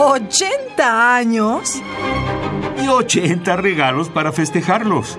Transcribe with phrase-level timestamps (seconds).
[0.00, 1.82] ¿80 años?
[2.82, 5.18] Y 80 regalos para festejarlos.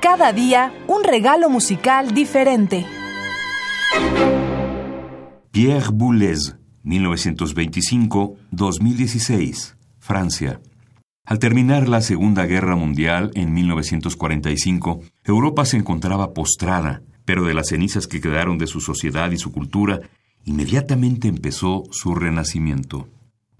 [0.00, 2.84] Cada día un regalo musical diferente.
[5.52, 10.60] Pierre Boulez, 1925-2016, Francia.
[11.24, 17.68] Al terminar la Segunda Guerra Mundial en 1945, Europa se encontraba postrada, pero de las
[17.68, 20.00] cenizas que quedaron de su sociedad y su cultura,
[20.44, 23.08] inmediatamente empezó su renacimiento.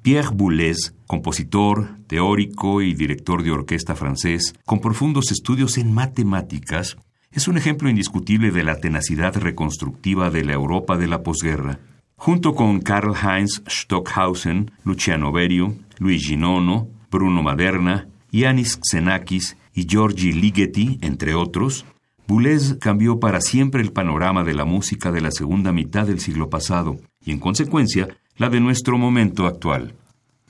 [0.03, 6.97] Pierre Boulez, compositor, teórico y director de orquesta francés, con profundos estudios en matemáticas,
[7.31, 11.79] es un ejemplo indiscutible de la tenacidad reconstructiva de la Europa de la posguerra.
[12.17, 20.33] Junto con Karl Heinz Stockhausen, Luciano Berio, Luigi Nono, Bruno Maderna, Yanis Xenakis y Giorgi
[20.33, 21.87] Ligeti, entre otros,
[22.33, 26.49] Boulez cambió para siempre el panorama de la música de la segunda mitad del siglo
[26.49, 28.09] pasado y, en consecuencia,
[28.39, 29.93] la de nuestro momento actual.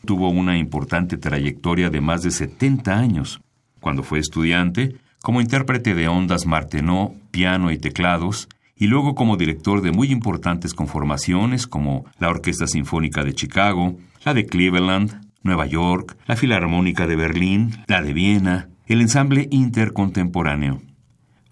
[0.06, 3.40] Tuvo una importante trayectoria de más de 70 años.
[3.80, 9.82] Cuando fue estudiante, como intérprete de ondas Martenot, piano y teclados, y luego como director
[9.82, 16.16] de muy importantes conformaciones como la Orquesta Sinfónica de Chicago, la de Cleveland, Nueva York,
[16.28, 20.80] la Filarmónica de Berlín, la de Viena, el ensamble intercontemporáneo.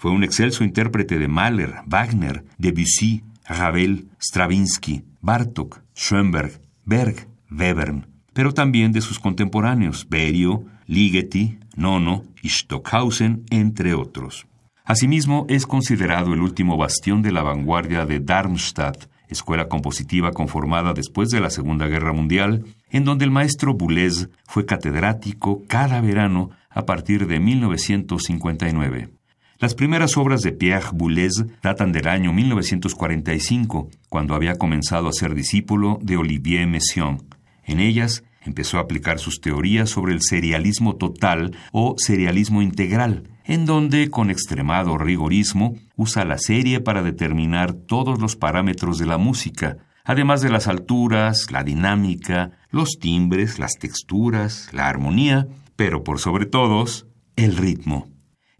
[0.00, 8.54] Fue un excelso intérprete de Mahler, Wagner, Debussy, Ravel, Stravinsky, Bartok, Schoenberg, Berg, Webern, pero
[8.54, 14.46] también de sus contemporáneos, Berio, Ligeti, Nono y Stockhausen, entre otros.
[14.86, 21.28] Asimismo, es considerado el último bastión de la vanguardia de Darmstadt, escuela compositiva conformada después
[21.28, 26.86] de la Segunda Guerra Mundial, en donde el maestro Boulez fue catedrático cada verano a
[26.86, 29.19] partir de 1959.
[29.60, 35.34] Las primeras obras de Pierre Boulez datan del año 1945, cuando había comenzado a ser
[35.34, 37.18] discípulo de Olivier Messiaen.
[37.64, 43.66] En ellas empezó a aplicar sus teorías sobre el serialismo total o serialismo integral, en
[43.66, 49.76] donde, con extremado rigorismo, usa la serie para determinar todos los parámetros de la música,
[50.04, 56.46] además de las alturas, la dinámica, los timbres, las texturas, la armonía, pero por sobre
[56.46, 57.06] todos,
[57.36, 58.08] el ritmo.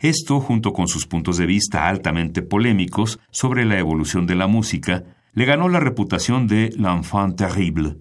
[0.01, 5.05] Esto, junto con sus puntos de vista altamente polémicos sobre la evolución de la música,
[5.35, 7.97] le ganó la reputación de l'enfant terrible.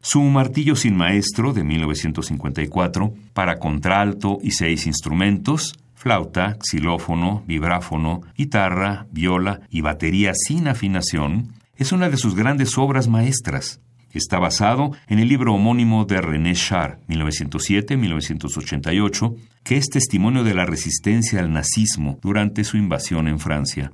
[0.00, 9.06] Su Martillo sin Maestro de 1954, para contralto y seis instrumentos, flauta, xilófono, vibráfono, guitarra,
[9.12, 13.80] viola y batería sin afinación, es una de sus grandes obras maestras.
[14.14, 20.66] Está basado en el libro homónimo de René Char, 1907-1988, que es testimonio de la
[20.66, 23.90] resistencia al nazismo durante su invasión en Francia.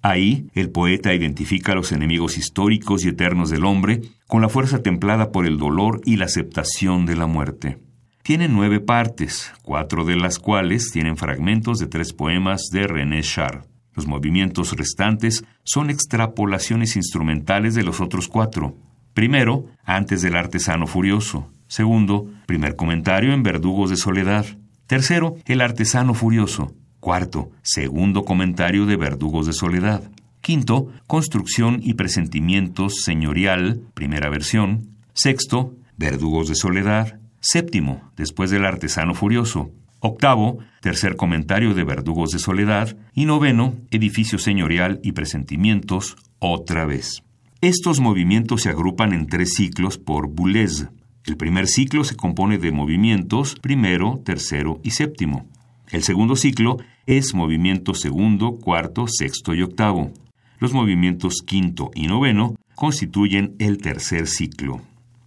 [0.00, 4.80] Ahí, el poeta identifica a los enemigos históricos y eternos del hombre con la fuerza
[4.80, 7.80] templada por el dolor y la aceptación de la muerte.
[8.22, 13.66] Tiene nueve partes, cuatro de las cuales tienen fragmentos de tres poemas de René Char.
[13.92, 18.76] Los movimientos restantes son extrapolaciones instrumentales de los otros cuatro.
[19.14, 21.48] Primero, antes del artesano furioso.
[21.68, 24.44] Segundo, primer comentario en Verdugos de Soledad.
[24.88, 26.74] Tercero, el artesano furioso.
[26.98, 30.02] Cuarto, segundo comentario de Verdugos de Soledad.
[30.40, 34.88] Quinto, construcción y presentimientos señorial, primera versión.
[35.12, 37.20] Sexto, Verdugos de Soledad.
[37.40, 39.70] Séptimo, después del artesano furioso.
[40.00, 42.96] Octavo, tercer comentario de Verdugos de Soledad.
[43.14, 47.22] Y noveno, edificio señorial y presentimientos, otra vez.
[47.64, 50.86] Estos movimientos se agrupan en tres ciclos por Boulez.
[51.24, 55.46] El primer ciclo se compone de movimientos primero, tercero y séptimo.
[55.88, 56.76] El segundo ciclo
[57.06, 60.10] es movimiento segundo, cuarto, sexto y octavo.
[60.58, 64.82] Los movimientos quinto y noveno constituyen el tercer ciclo.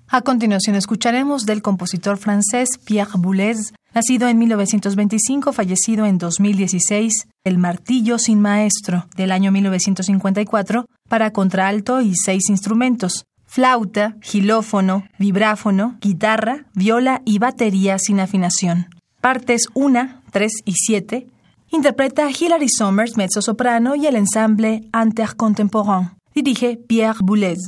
[0.07, 7.57] A continuación escucharemos del compositor francés Pierre Boulez, nacido en 1925, fallecido en 2016, El
[7.57, 16.65] martillo sin maestro, del año 1954, para contralto y seis instrumentos, flauta, gilófono, vibráfono, guitarra,
[16.73, 18.87] viola y batería sin afinación.
[19.21, 21.27] Partes 1, 3 y 7
[21.69, 26.11] interpreta Hilary Somers, mezzo-soprano, y el ensamble Intercontemporain.
[26.33, 27.59] Dirige Pierre Boulez.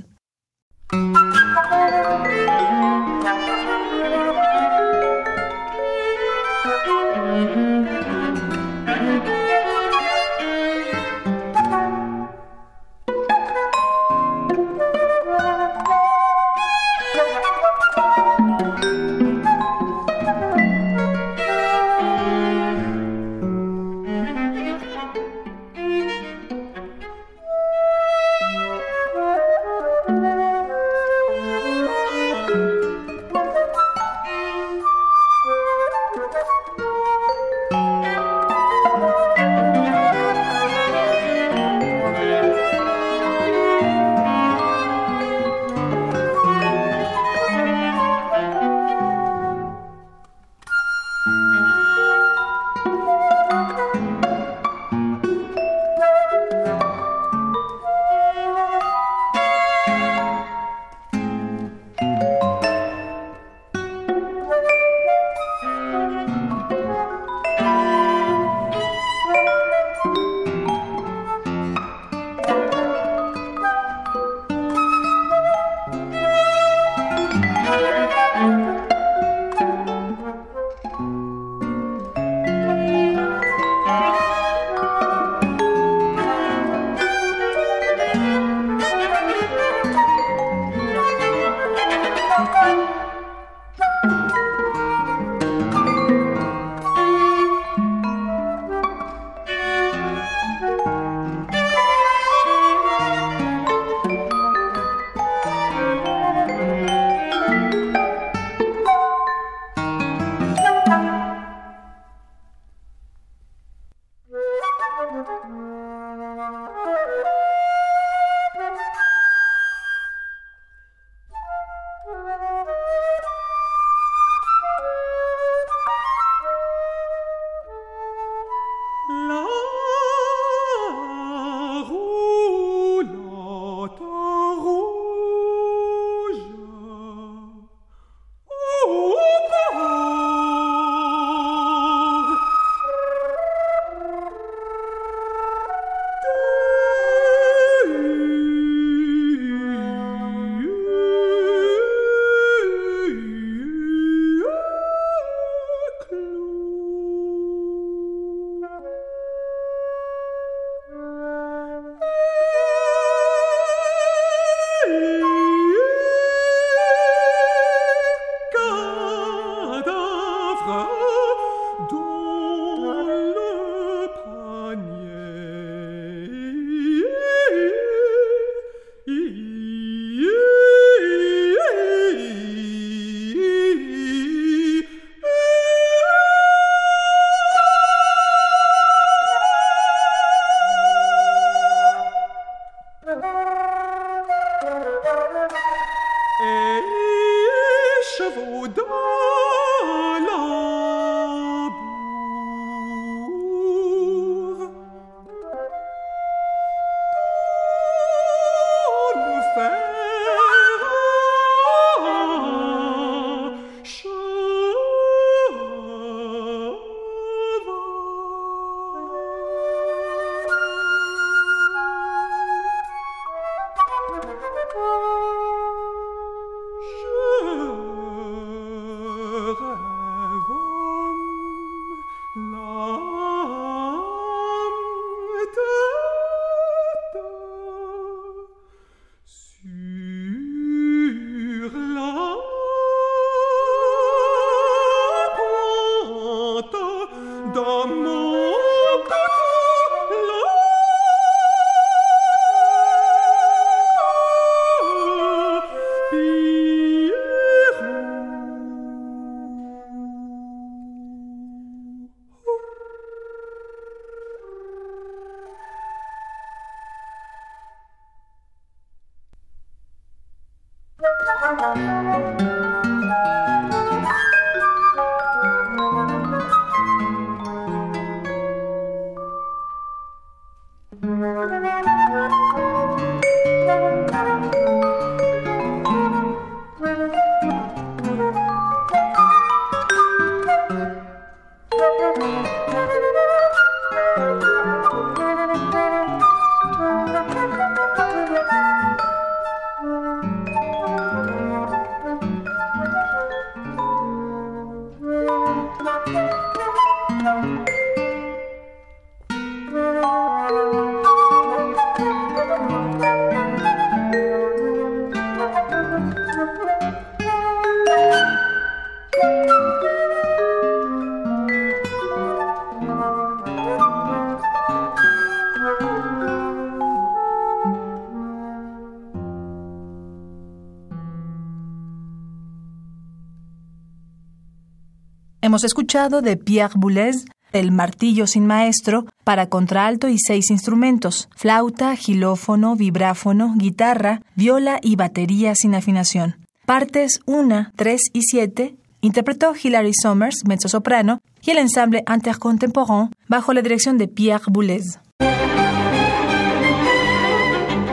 [335.49, 341.95] Hemos escuchado de Pierre Boulez El martillo sin maestro para contralto y seis instrumentos, flauta,
[341.95, 346.37] gilófono, vibráfono, guitarra, viola y batería sin afinación.
[346.67, 353.63] Partes 1, 3 y 7 interpretó Hilary Somers, mezzosoprano, y el ensamble Intercontemporain bajo la
[353.63, 354.99] dirección de Pierre Boulez.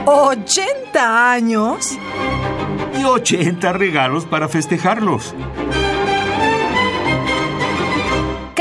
[0.05, 1.97] ¿80 años?
[2.99, 5.33] Y 80 regalos para festejarlos.